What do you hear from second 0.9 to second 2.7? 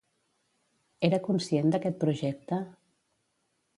Era conscient d'aquest projecte?